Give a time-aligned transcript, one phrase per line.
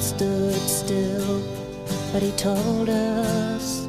[0.00, 1.42] stood still,
[2.12, 3.86] but he told us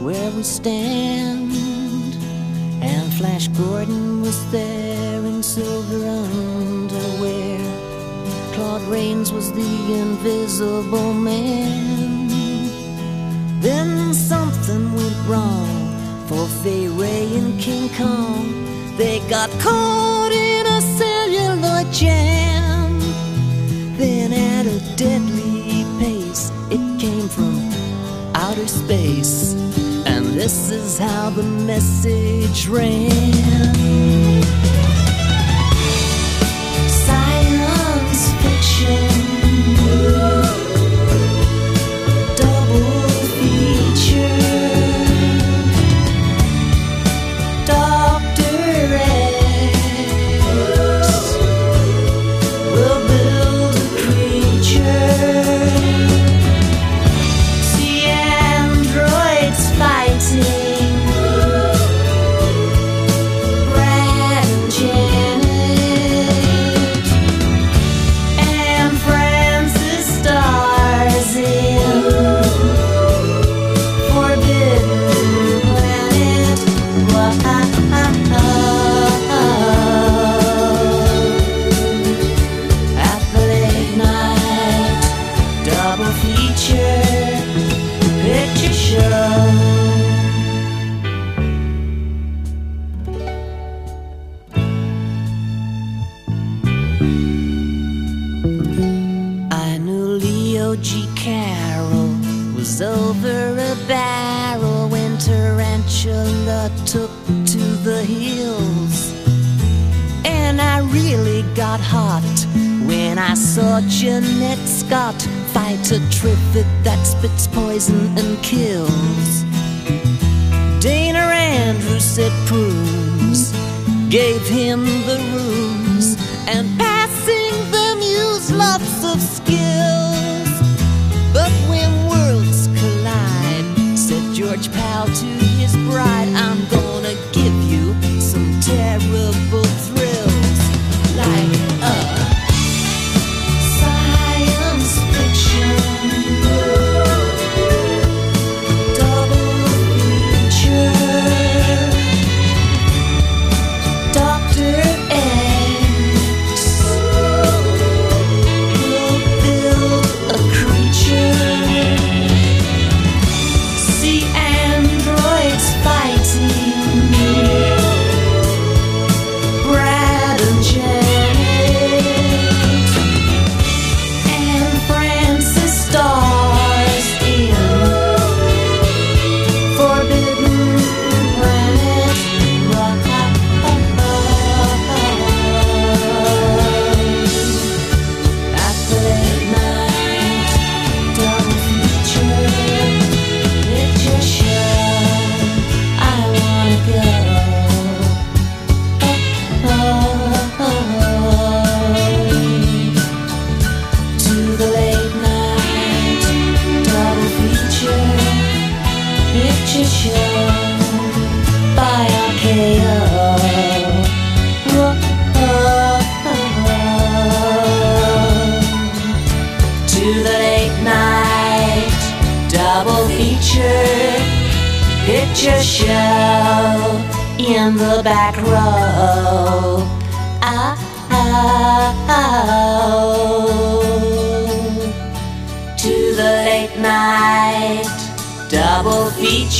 [0.00, 1.52] where we stand.
[2.82, 7.58] And Flash Gordon was there in silver underwear.
[8.54, 12.28] Claude Rains was the invisible man.
[13.60, 18.96] Then something went wrong for Fay Wray and King Kong.
[18.96, 22.98] They got caught in a celluloid jam.
[23.98, 25.35] Then at a deadly
[28.46, 29.54] outer space.
[30.06, 34.05] And this is how the message ran.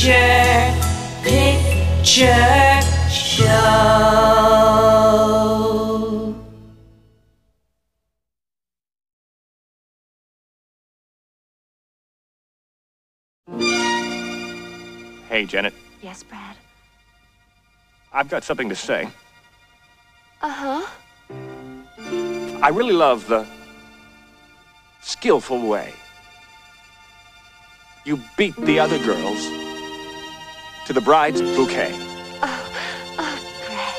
[0.06, 0.72] Feature
[1.22, 2.80] picture
[3.10, 3.46] show.
[15.28, 16.56] Hey, Janet, Yes, Brad.
[18.12, 19.08] I've got something to say.
[20.40, 20.86] Uh huh.
[22.62, 23.44] I really love the
[25.02, 25.92] skillful way
[28.04, 29.65] you beat the other girls
[30.86, 31.90] to the bride's bouquet.
[32.40, 32.72] Oh,
[33.18, 33.94] oh, Brad.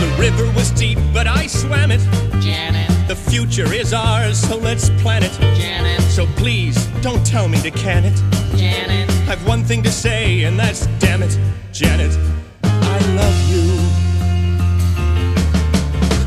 [0.00, 2.00] The river was deep, but I swam it.
[2.40, 2.88] Janet.
[3.06, 5.30] The future is ours, so let's plan it.
[5.54, 6.00] Janet.
[6.10, 8.20] So please, don't tell me to can it.
[8.56, 9.08] Janet.
[9.28, 11.38] I've one thing to say, and that's damn it,
[11.70, 12.18] Janet.
[12.64, 13.78] I love you.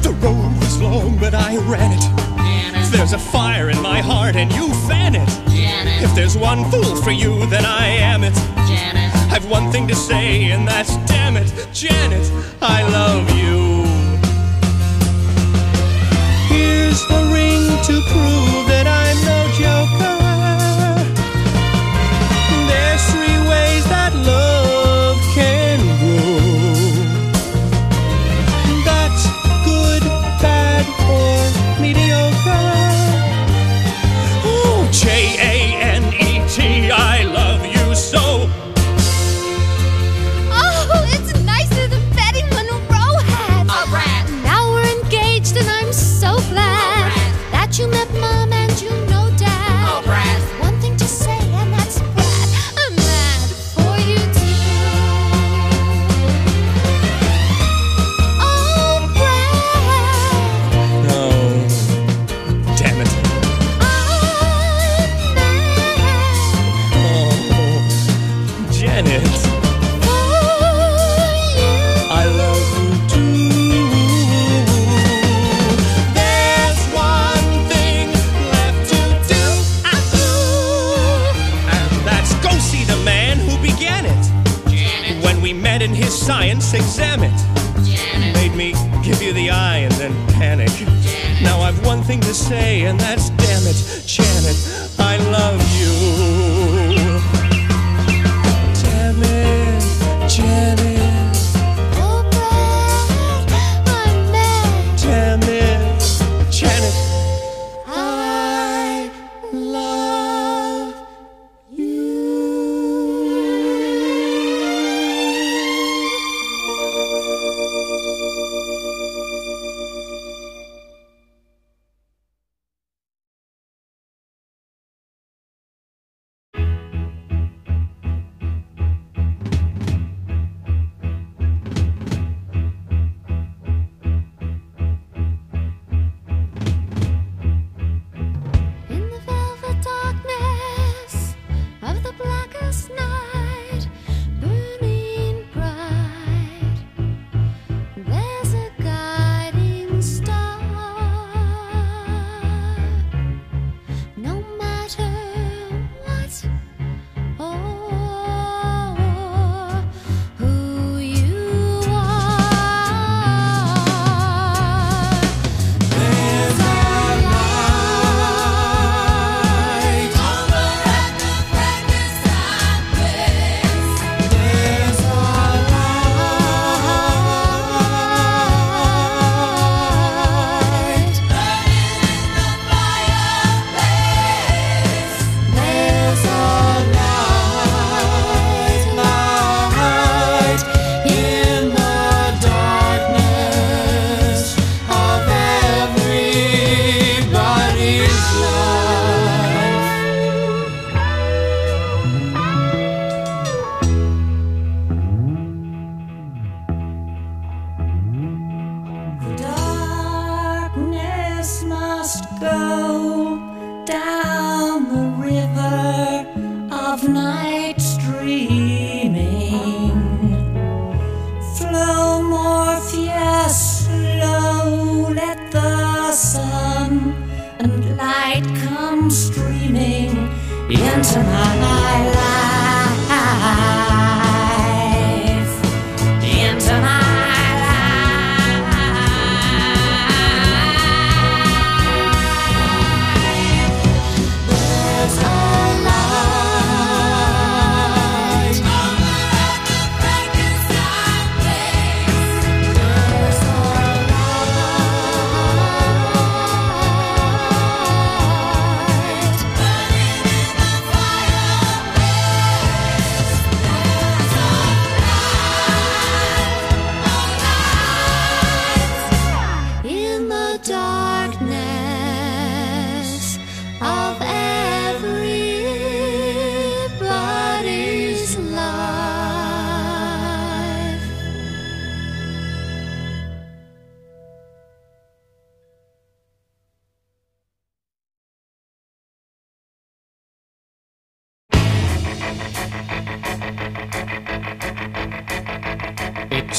[0.01, 2.24] The road was long, but I ran it.
[2.95, 5.27] There's a fire in my heart and you fan it.
[5.49, 6.01] Janet.
[6.01, 8.33] If there's one fool for you, then I am it.
[8.69, 9.13] Janet.
[9.33, 12.31] I've one thing to say, and that's damn it, Janet,
[12.61, 13.83] I love you.
[16.47, 18.64] Here's the ring to prove.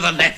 [0.00, 0.37] the left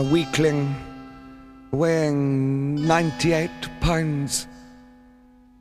[0.00, 0.74] A weakling
[1.72, 3.50] weighing 98
[3.82, 4.46] pounds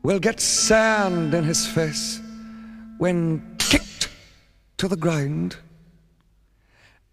[0.01, 2.21] will get sand in his face
[2.99, 4.07] when kicked
[4.77, 5.57] to the ground.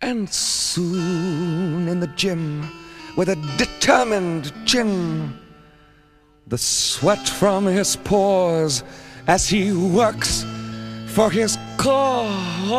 [0.00, 2.70] And soon in the gym,
[3.16, 5.36] with a determined chin,
[6.46, 8.84] the sweat from his pores
[9.26, 10.44] as he works
[11.08, 12.70] for his cause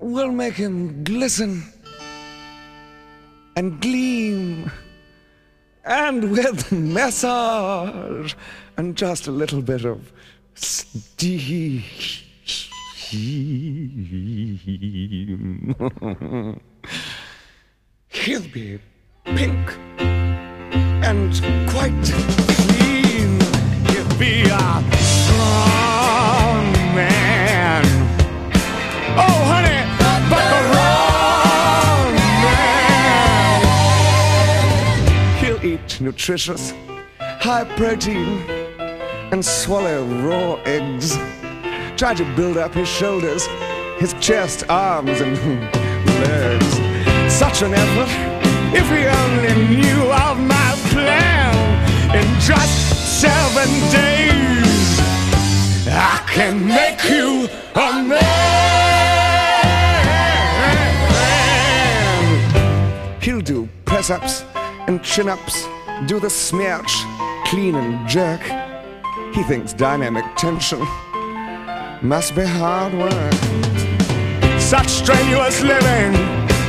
[0.00, 1.62] will make him glisten
[3.56, 4.70] and gleam
[5.84, 8.34] and with massage
[8.76, 10.12] and just a little bit of
[10.54, 11.82] steam.
[18.08, 18.78] He'll be
[19.24, 21.32] pink and
[21.70, 23.40] quite clean.
[23.88, 27.82] He'll be a strong man.
[29.16, 29.67] Oh, honey,
[36.00, 36.72] nutritious,
[37.18, 38.38] high protein,
[39.32, 41.16] and swallow raw eggs.
[41.96, 43.46] Try to build up his shoulders,
[43.98, 45.36] his chest, arms, and
[46.22, 47.32] legs.
[47.32, 48.10] Such an effort
[48.74, 51.54] if he only knew of my plan.
[52.14, 55.00] In just seven days,
[55.88, 58.38] I can make you a man.
[63.20, 64.44] He'll do press ups
[64.86, 65.66] and chin ups,
[66.06, 66.92] do the smirch,
[67.46, 68.42] clean and jerk.
[69.34, 70.80] He thinks dynamic tension
[72.02, 73.32] must be hard work.
[74.60, 76.14] Such strenuous living,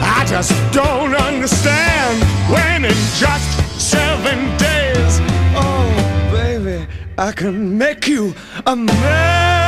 [0.01, 2.23] I just don't understand.
[2.51, 5.19] When in just seven days,
[5.55, 6.87] oh baby,
[7.17, 8.33] I can make you
[8.65, 9.59] a man.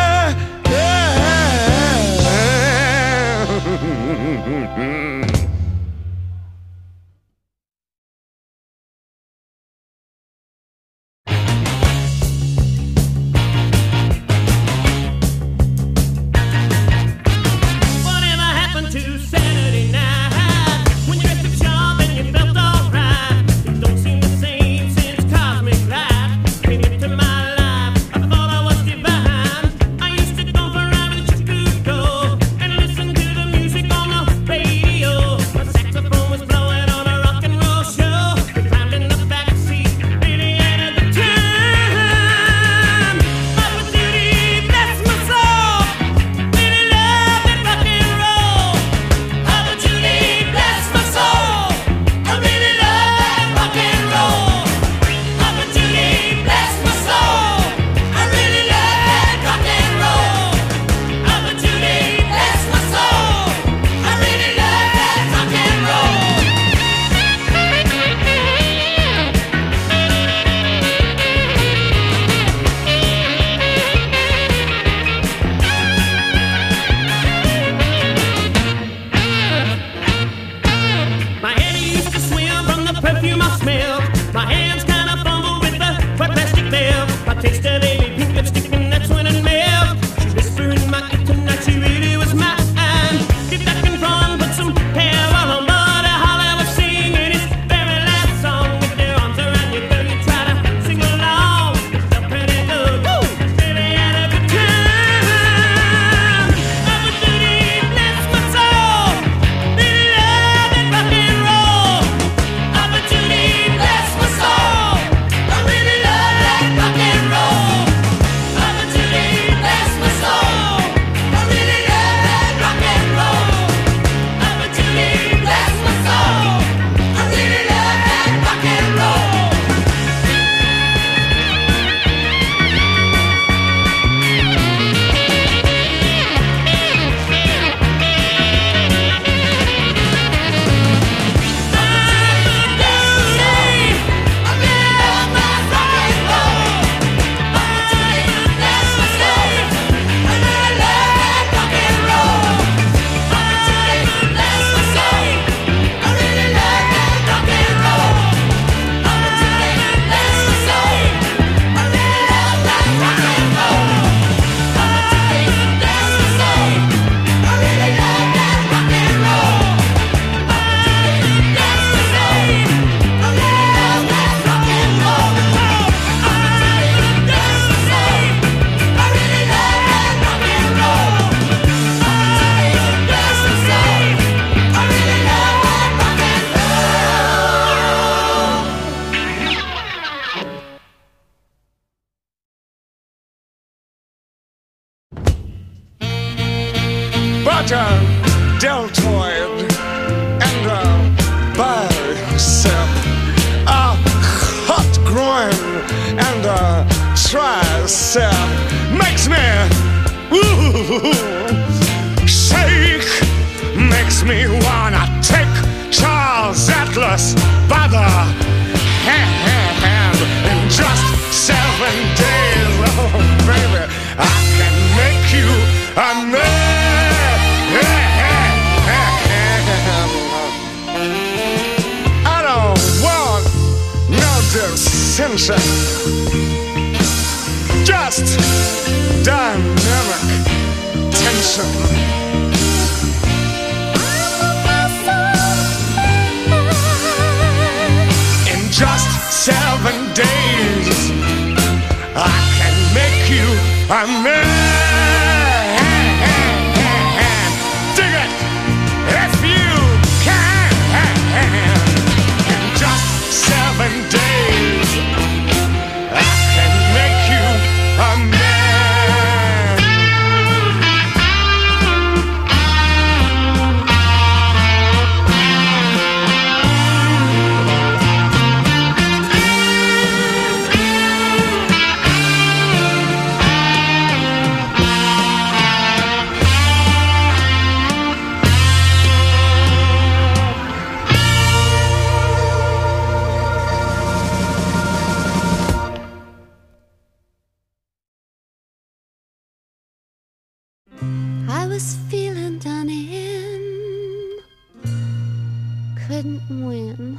[306.11, 307.17] couldn't win.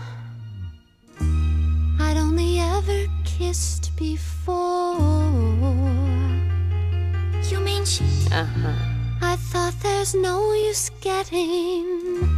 [1.98, 4.98] I'd only ever kissed before.
[7.48, 8.04] You mean she?
[8.30, 8.74] Uh huh.
[9.22, 12.28] I thought there's no use getting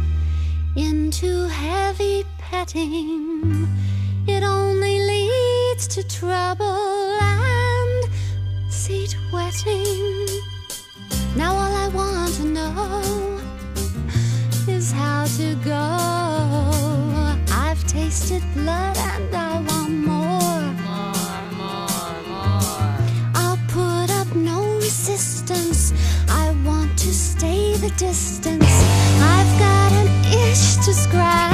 [0.77, 3.67] into heavy petting.
[4.25, 8.09] It only leads to trouble and
[8.71, 10.25] seat wetting.
[11.35, 13.41] Now all I want to know
[14.69, 16.24] is how to go
[18.15, 20.61] tasted blood and I want more.
[20.87, 22.95] More, more, more.
[23.35, 25.91] I'll put up no resistance.
[26.29, 28.73] I want to stay the distance.
[29.33, 31.44] I've got an itch to scratch.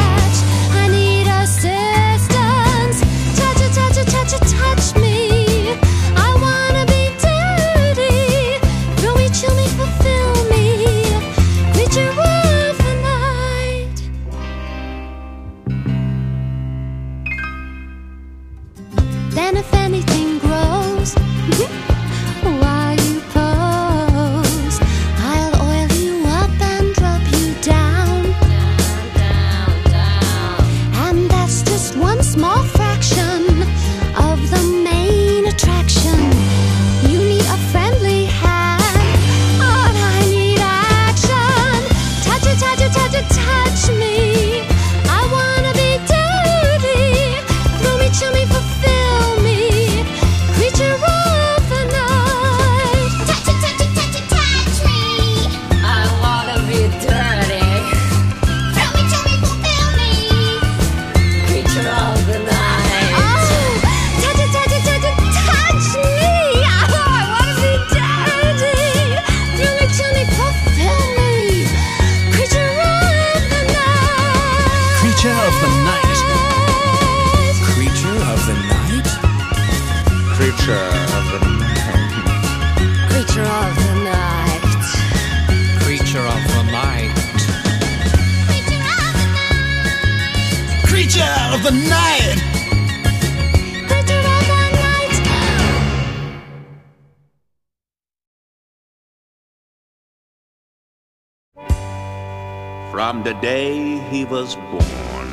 [104.55, 105.29] was born.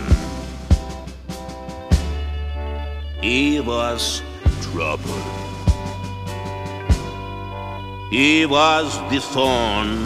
[3.22, 4.22] He was
[4.72, 5.22] trouble.
[8.10, 10.04] He was the thorn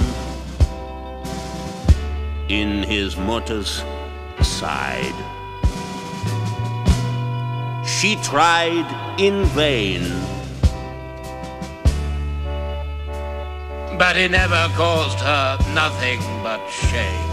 [2.49, 3.85] in his mother's
[4.41, 5.15] side.
[7.87, 8.89] She tried
[9.21, 10.03] in vain,
[13.99, 17.32] but he never caused her nothing but shame.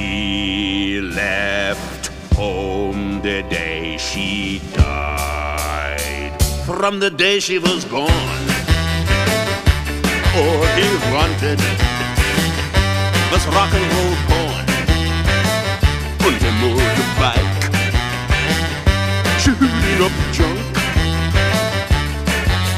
[0.00, 6.32] He left home the day she died.
[6.64, 8.44] From the day she was gone,
[10.40, 11.60] all he wanted
[13.30, 14.66] was rock and roll porn
[16.26, 17.60] on a motorbike,
[19.42, 20.60] shooting up junk.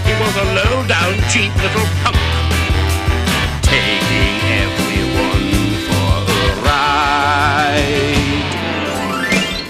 [0.07, 2.19] He was a low-down cheap little punk,
[3.63, 4.82] taking every
[7.23, 8.51] ride.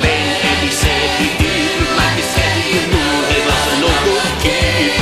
[0.01, 4.33] When Eddie said he did, like he said he knew he was a no good
[4.45, 4.97] kid.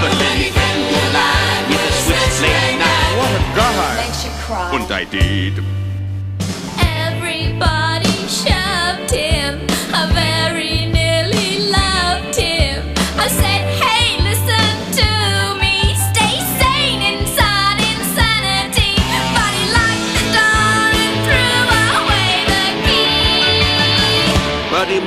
[0.00, 3.16] But then he found the line with a switchblade knife.
[3.20, 3.96] What a guy!
[4.04, 4.76] Makes you cry.
[4.76, 5.54] And I did.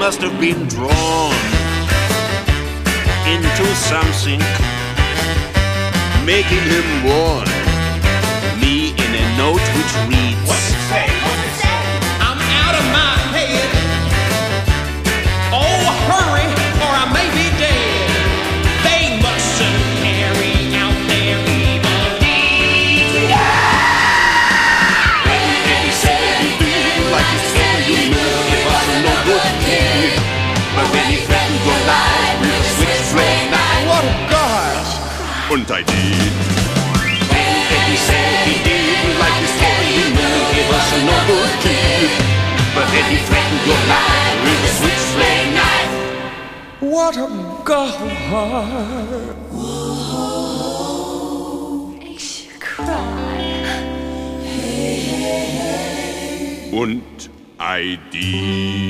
[0.10, 1.36] Must have been drawn
[3.30, 4.40] into something,
[6.26, 7.46] making him warn
[8.60, 10.50] me in a note which reads.
[10.50, 10.69] I'm
[35.70, 36.34] And I did.
[37.30, 42.10] And he said he didn't like said he knew he was a no good kid.
[42.74, 45.94] But then he threatened your life with a switchblade knife.
[46.80, 47.28] What a
[47.66, 47.92] guy.
[52.00, 53.30] Makes you cry.
[56.72, 57.30] Und
[57.60, 58.90] I did.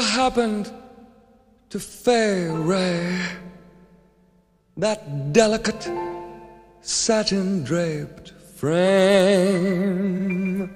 [0.00, 0.72] Happened
[1.70, 3.18] to Fay Wray?
[4.76, 5.90] That delicate
[6.80, 10.70] satin draped frame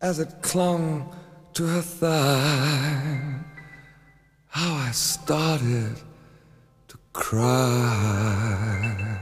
[0.00, 1.14] as it clung
[1.54, 3.38] to her thigh.
[4.48, 6.00] How I started
[6.88, 9.18] to cry.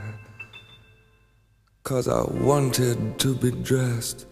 [1.84, 4.24] Cause I wanted to be dressed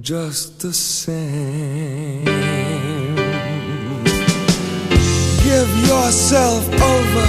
[0.00, 2.24] just the same.
[5.44, 7.26] Give yourself over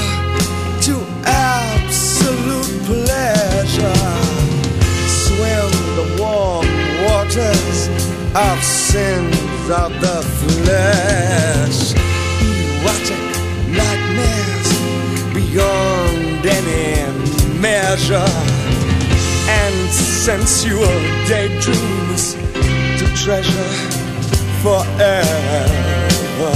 [0.82, 4.02] to absolute pleasure.
[5.08, 6.66] Swim the warm
[7.06, 7.88] waters
[8.34, 11.94] of sins of the flesh.
[12.42, 13.26] Erotic
[13.70, 14.70] nightmares
[15.34, 18.30] beyond any measure.
[19.48, 22.36] And sensual daydreams
[23.16, 23.70] treasure
[24.62, 26.54] forever.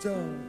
[0.00, 0.39] Don't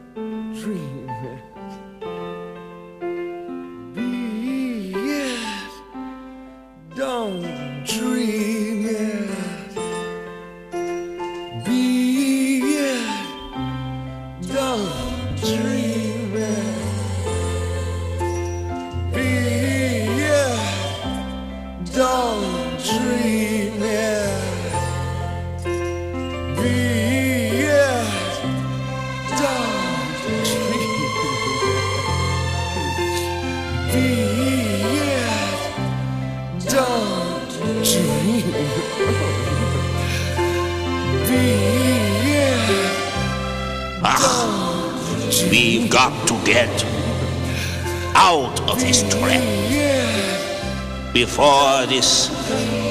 [51.86, 52.28] this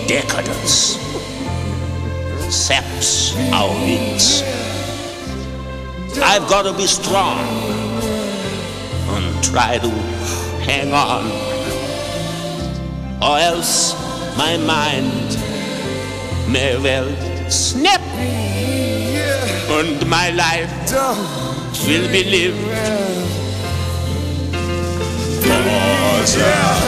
[0.08, 0.98] decadence
[2.50, 4.44] saps our wings.
[6.22, 7.40] I've got to be strong
[9.10, 9.90] and try to
[10.68, 11.26] hang on,
[13.22, 13.94] or else
[14.38, 15.38] my mind
[16.52, 17.10] may well
[17.50, 18.02] snap
[19.72, 20.72] and my life
[21.88, 23.22] will be lived
[26.24, 26.81] It's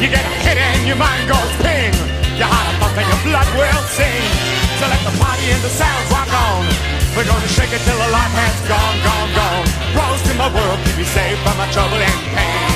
[0.00, 1.92] You get a hit and your mind goes ping.
[2.40, 4.24] Your heart pump and your blood will sing.
[4.80, 6.64] So let the party and the sounds rock on.
[7.12, 9.66] We're gonna shake it till the life has gone, gone, gone.
[9.92, 12.69] Roast in my world, keep me safe from my trouble and pain.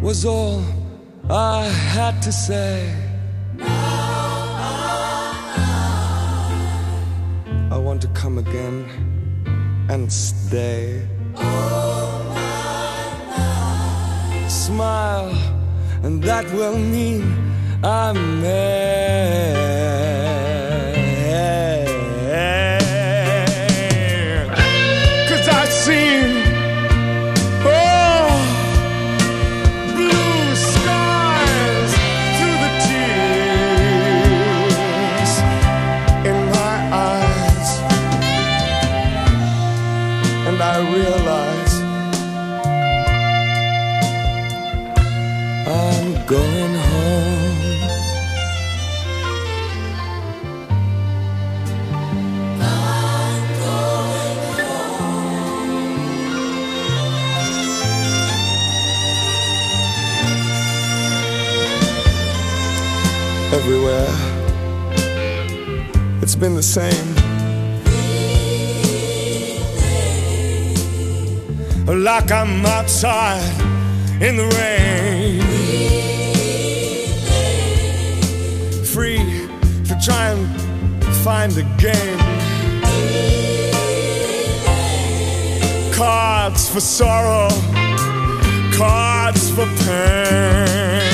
[0.01, 0.63] Was all
[1.29, 2.93] I had to say.
[7.71, 8.85] I want to come again
[9.89, 11.07] and stay.
[14.47, 15.33] Smile,
[16.03, 17.23] and that will mean
[17.83, 19.60] I'm there.
[66.41, 67.15] Been the same.
[71.85, 73.43] Like I'm outside
[74.19, 75.41] in the rain.
[78.85, 79.19] Free
[79.87, 82.17] to try and find a game.
[85.93, 87.49] Cards for sorrow,
[88.75, 91.10] cards for pain.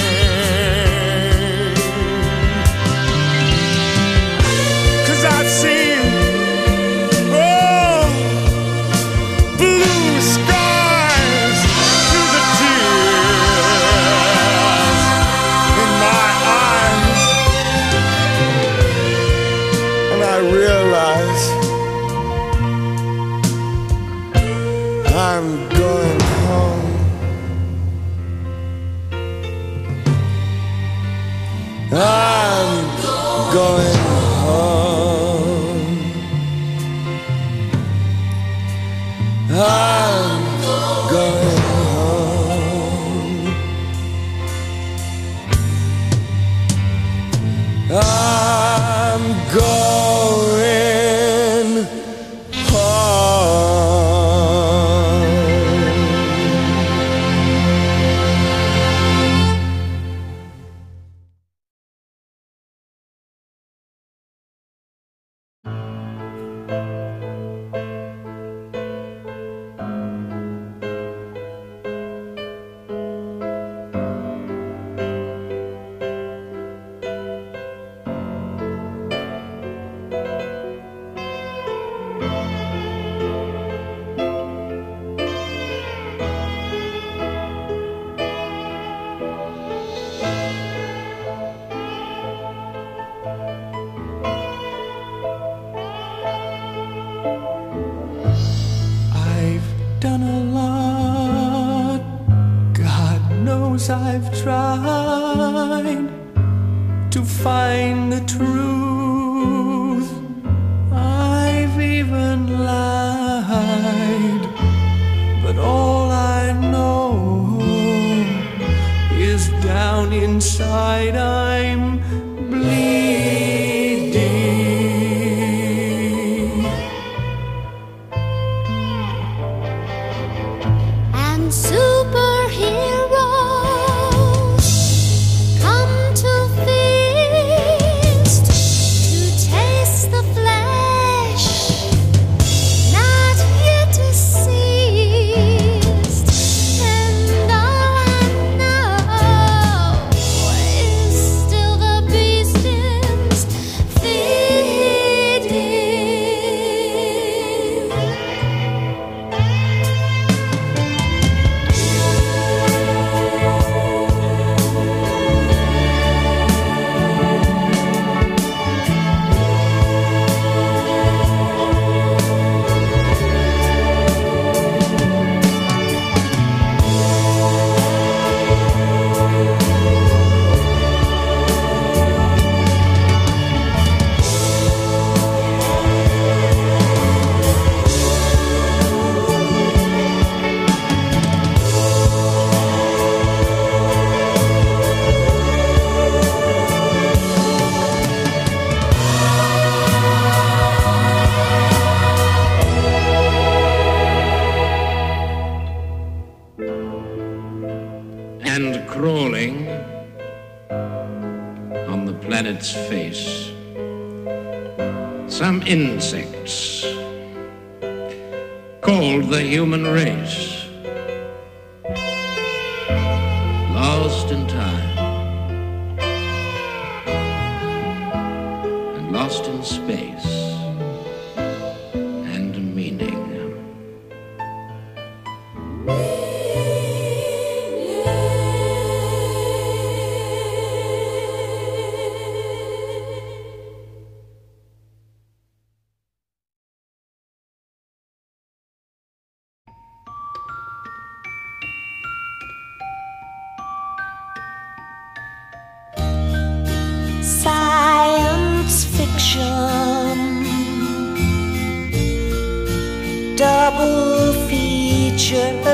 [265.28, 265.66] Feature.